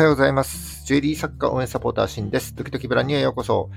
[0.00, 0.86] はようございます。
[0.86, 2.54] ジュエリー作家応援サポーターシンです。
[2.54, 3.68] 時々ブランにへようこそ。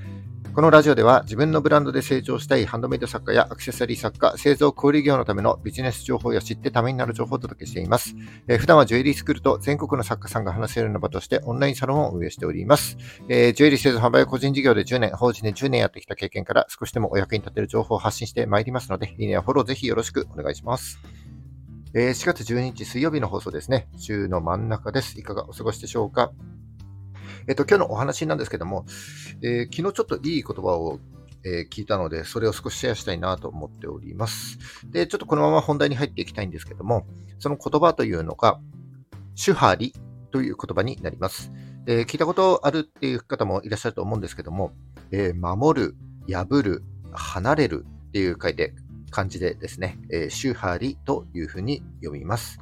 [0.53, 8.15] このラジオでは自分のブランドで成長したいハンドメイド作家やアクセサリー作家、製造小売業のためのビジネス情報や知ってためになる情報をお届けしています。
[8.47, 12.95] えー、普段はジュエリースクールと全国の作家さんが話せるような場としてオンラインサロンを運営しております。
[13.27, 21.01] えー、ジュエリー製造販売個人事業で10年、法人で10年やってきた経験から少しでもお役に立てる情報を発信してまいりますので、いいねやフォローぜひよろしくお願いします。
[21.95, 23.87] えー、4月12日水曜日の放送ですね。
[23.97, 25.19] 週の真ん中です。
[25.19, 26.31] いかがお過ごしでしょうか？
[27.47, 28.85] えっ、と、今日のお話なんですけども、
[29.43, 30.99] えー、昨日ちょっといい言葉を
[31.45, 34.57] えー、聞いたので、それを少しシェアしたいなと思っております。
[34.89, 37.05] で、ちょっとこのまま本題に入っていきたいんですけども、
[37.37, 38.59] その言葉というのが、
[39.35, 39.93] 主張り
[40.31, 41.51] という言葉になります。
[41.85, 44.71] えー、聞いたことあるっていう方もいらっしゃると思うんですけども、
[45.11, 45.95] えー、守る、
[46.29, 48.73] 破る、離れるっていう書いて
[49.13, 52.59] 漢字でですね、えー、周波里というふうに読みます。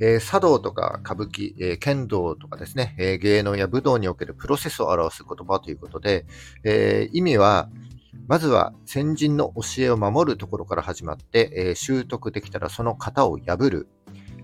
[0.00, 6.26] えー、茶道とか歌舞伎、えー、剣道とかですね、えー、芸能や武道におけるプロセスを表す言葉ということで、
[6.64, 7.70] え、意味は、
[8.26, 13.88] まずは先人の教えを守るところから始まって、え、習得できたらその型を破る、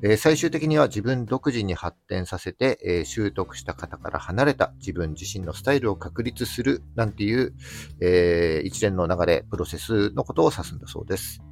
[0.02, 7.54] えー、最終的には自分独自に発展させて、えー、習得した方から離れた自分自身のスタイルを確立するなんていう、
[8.00, 11.42] えー、一連の流れ、プロセスのことを指すんだそうです。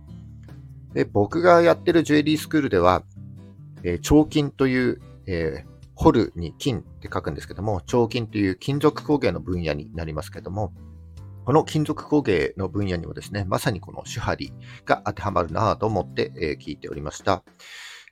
[0.93, 3.03] で僕がやってるジュエリースクールでは、
[3.83, 10.73] えー、彫金という、えー、掘るに金って書くんですけども、彫金という金属工芸の分野になりますけども、
[11.45, 14.53] この金属工芸の分野にもですね、まさにこの手張り
[14.85, 17.45] が当てはまるなぁと思って、え、聞いておりました。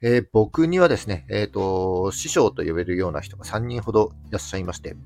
[0.07, 4.97] えー、僕にはですね、えっ、ー、と、師匠と呼べるような人が3人ほどいらっしゃいまして、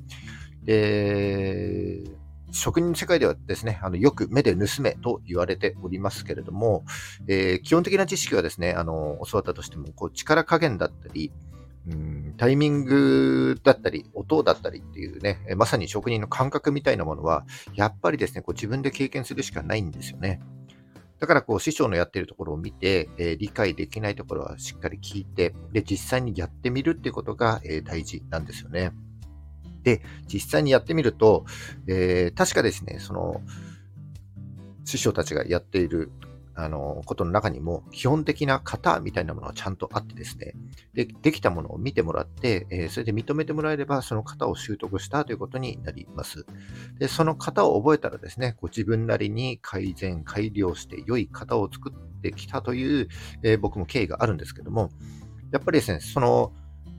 [0.64, 2.02] で、
[2.50, 6.84] 職人の世界ではですね、あのよく目で盗めと言われておりますけれども、
[7.28, 11.30] えー、基本的な知識はですね、あの教わったとしても、こう力加減だったり、
[11.88, 17.46] うん、タイミングだったり、音だったりっていうね、まさに職人の感覚みたいなものは、
[17.77, 20.40] やっぱりですね、こう自分で経験するしかないんですよね。
[21.20, 28.92] だからこう師匠のやってるところを見て、えー、理解できないところはしっかり聞いて、で、実際にやってみるっていうことが、えー、大事なんですよね。
[29.83, 30.02] で、
[30.33, 31.45] 実際にやってみると、
[31.89, 33.40] えー、確かですね、その、
[34.84, 36.12] 師匠たちがやっている
[36.61, 40.55] あの、ことの中にも、基本的な型みたいなものはちゃんとあってですね、
[40.92, 46.47] で、できたものを見てもらって、えー、それで認めてもらえれば、その型を習得したということになります。
[46.98, 53.08] で、その型を覚えたらですね、ご自分なりに改善、改良して良い型を作ってきたという、
[53.45, 54.91] えー、僕も経緯があるんですけども、
[55.52, 56.52] やっぱりですね、その、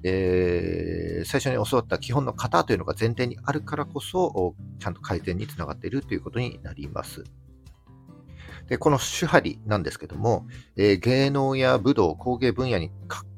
[0.03, 7.25] えー、最初に教わった基本の型というのが前提にあるからこそ、ちゃんと改善につながっているということになります。
[8.68, 12.92] で、この手張りなんですけども、えー、芸能や武道、工芸分野に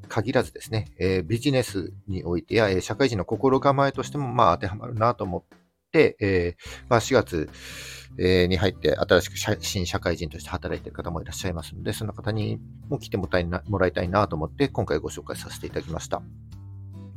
[0.07, 5.59] 限らずですね、えー、ビジネスにおいてや、え、社会人の心構えとしても、まあ、当てはまるなと思っ
[5.91, 7.49] て、えーまあ、4月、
[8.17, 16.21] え、に入って新しく新社会人として働いている方もいらっしゃいますので、その方にも来てもらいたいなと思って、今回ご紹介させていただきました。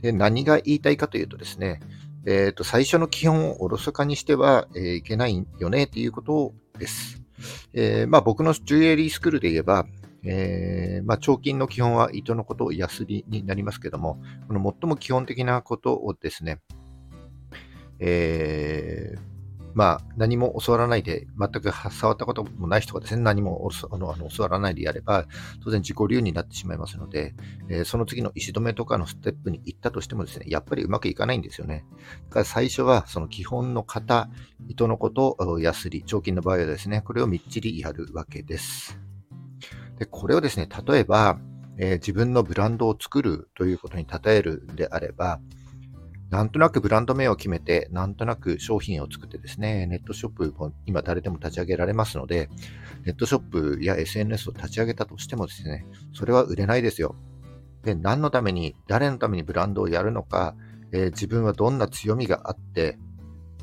[0.04, 1.80] で何が言いたいかというとですね、
[2.26, 7.23] えー、と最初の基本をおろそかにしては、え、いけないよねということです。
[7.72, 9.86] えー、まあ、僕のジュエリースクールで言えば、
[10.24, 16.60] えー、まあ、彫金の基本は糸のことをヤスリになりますけども、この最も基本的なことをですね、
[17.98, 19.33] えー、
[19.74, 25.26] まあ、何も教わらないで、全く触ったこともない人がですね、何もあのあの教わらないでやれば、
[25.62, 27.34] 当然自己流になってしまいますので、
[27.68, 31.84] えー、その次の石止めとかのステップに行ったとしてもですね、やっぱりうまくいかないんですよね。
[32.28, 34.28] だから最初は、その基本の型、
[34.68, 38.98] 糸のこと、ヤスリ、彫金の場合はですね、これをみっちりやるわけです。
[39.98, 41.38] で、これをですね、例えば、
[41.76, 45.40] えー、自分のブランドを作るということに例えるんであれば、
[46.30, 52.48] なんとなくブランド名を決めて、なんとなく商品を作ってですね、ネットショップも今誰でも立ち上げられますので、
[53.04, 57.14] ネットショップや SNS を立ち上げたとしてもですね、それは売れないですよ。
[57.84, 60.56] で、何のために、誰のためにブランドをやるのか、
[60.92, 62.98] えー、自分はどんな強みがあって、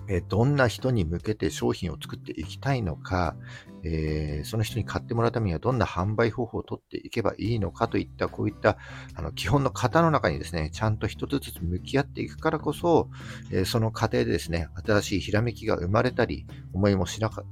[0.07, 3.36] えどんな人に向けて商品を作っていきたいのか、
[3.83, 8.77] えー、その人に買ってもらうためにはどんな販売方法をとっていけばいいのかといった、こういった
[9.15, 13.09] あの基本の型の中にですね、ちゃんと一つずつ向き合っていくからこそ、
[13.51, 17.44] えー、その過程でですね、新しいひらめきが生まれたり、思いもしなか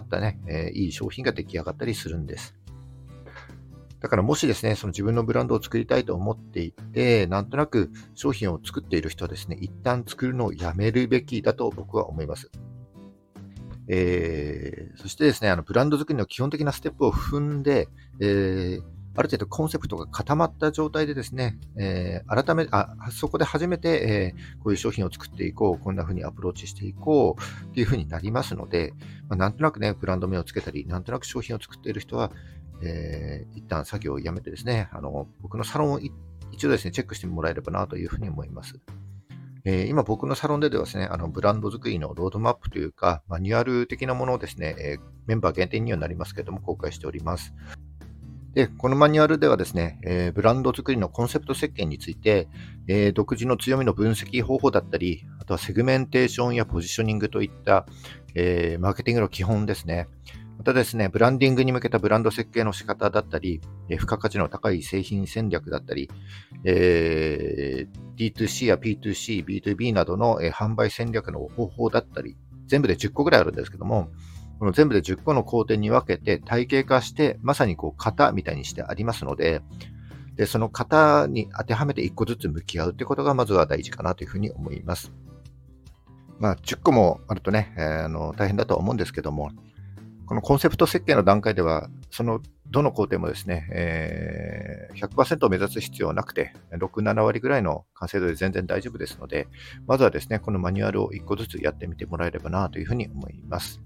[0.00, 2.54] ったね、えー、いい商品が出来上がったりするんです。
[4.00, 12.50] だからもしですね、その自分のブランドを作りたいと思っていて、なんとなく商品を作っている人はですね、一旦作るのをやめるべきだと僕は思います。
[13.88, 17.88] えー、そしてですね、あのブランド作りの基本的なステップを踏んで、
[18.20, 18.82] えー、
[19.16, 28.92] ある程度コンセプトが固まった状態でですね、えー、改め、あ、そこで初めて、えー、こういう商品を作っていこう、こんな風にアプローチしていこうっていう風になりますので、
[29.28, 32.30] まあ、なんとなくね、ブランド名をつけたり、なんとなく商品を作っている人は、
[32.82, 36.12] えー、一旦作業をやめてですね、あの、僕のサロンを一
[36.62, 38.78] 度ですね、チェックしてもらえればなというふうに思います。
[39.64, 47.54] えー、今僕のサロンでではですね、あのブランド作りのロードマップというか、マニュアル的なものをですね、えー、メンバー限定にはなりますけれども、公開しております。
[48.54, 52.48] で、このマニュアルではですね、えー、ブランド作りのコンセプト設計について、
[52.86, 57.86] え、独自の強みの分析方法だったり、あとはセグメンテーションやポジショニングといった、
[58.34, 60.08] え、マーケティングの基本ですね。
[60.58, 66.10] またですね、ブランディングに向けたブランド設計の仕方だったり、え付加価値の高い製品戦略だったり、
[66.64, 74.08] えー、D2C や P2C、B2B などの、え販売戦略の方法だったり、全部で10個ぐらいあるんですけども、
[74.58, 79.62] この全部で10個の工程に分けて体系化して、まさにこう型みたいにしてありますので、
[80.34, 85.12] でその型に当てはめて1個ずつ向き合うということがまずは大事かなというふうに思います。
[86.40, 89.50] まあ、10個もあるとね、えー、あの大変だとは思うんですけども、
[90.28, 99.48] このコンセプト設計の段階では、そのどの工程もですね、えー、100%を目指す必要はなくて、6、7割ぐらいの完成度で全然大丈夫ですので、
[99.86, 103.80] まずはですね、このマニュアルを1個ずつやってみてもらえればなというふうに思います。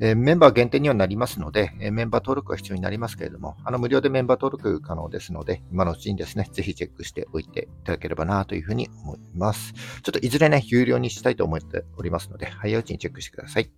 [0.00, 9.72] えメンバー限定にはなりますので、えメンバー登録は必要になりますけれども、あの無料でメンバー登録可能ですので、今のうちにですね、ぜひチェックしておいていただければなというふうに思います。
[10.02, 13.70] ちょっといずれね、有料にしたいと思っておりますので、早いうちにチェックしてください。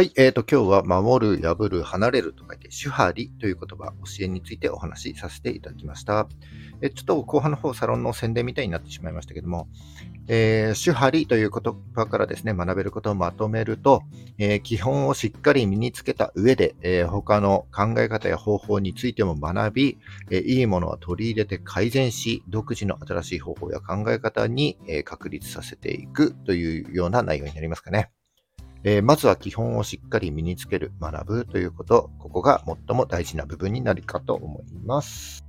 [0.00, 6.26] はい、えーと、今日は守る、破る、離れると書いて、主張りという言葉、教えについてお話しさせていただきました。
[6.80, 9.68] えちょっと後半の方、サロンの宣伝みたいになってしまいましたけども、
[10.26, 14.02] えー、主張りという言葉からですね、学べることをまとめると、
[14.38, 19.98] えー、基本をしっかり身につけた上で、えー、他の考え方や方法についても学び、
[20.30, 28.10] えいいものは取り入れて改善し、独自の新しい方法や考え方に、え確立させていくというような内容になりますかね。
[28.82, 35.44] えまずは基本をしっかり身につける、学ぶということ、ここが最も大事な部分になるかと思います。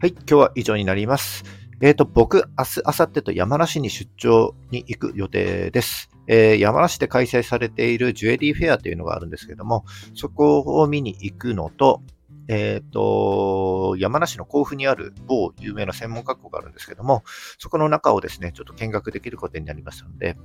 [0.00, 1.44] はい、今日は以上になります。
[1.80, 6.08] えっ、ー、と、僕、明日、明後日と山梨に出張に行く予定です。
[6.28, 9.84] えー、山梨で開催されているジュエリーフェアというのがあるんですけども、
[10.14, 12.02] そこを見に行くのと、
[12.48, 17.24] えっ、ー、と、山梨の甲府にある某有名な専門学校があるんですけども、
[17.58, 20.36] そこの中をですね、ちょっと見学できることになりますので、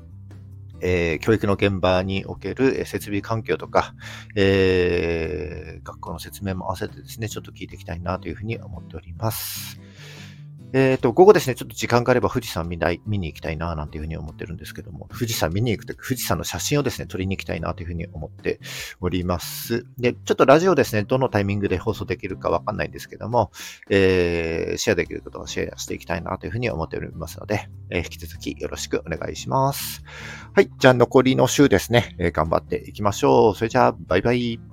[0.82, 3.94] えー、教育の現場における設備環境とか、
[4.36, 9.80] えー、学校の説明も合わせてですね、ちょっと聞いていきたいなというふうに思っております。
[10.74, 18.60] えっ、ー、と、午後ですね、ちょっと時間があれば富士山見ない見に行きたいな、なんていうふうに思ってるんですけども、富士山見に行くと、富士山の写真をですね、撮りに行きたいなというふうに思って
[19.02, 19.86] おります。
[19.98, 23.52] で、ちょっとラジオですね、どのタイミングで放送できるかわかんないんですけども、
[23.90, 30.04] えー、シェアできることをシェアしていきたいなというふうに思っておりますので、えー、引き続きよろしくお願いします。
[30.54, 33.56] はい、じゃあ残りの週ですね、えー、頑張っていきましょう。
[33.56, 34.69] それじゃあ、バイバイ。